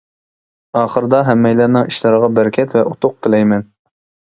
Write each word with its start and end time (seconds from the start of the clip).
ئاخىردا 0.79 1.19
ھەممەيلەننىڭ 1.27 1.91
ئىشلىرىغا 1.93 2.31
بەرىكەت 2.39 2.77
ۋە 2.79 2.85
ئۇتۇق 2.91 3.17
تىلەيمەن! 3.27 3.71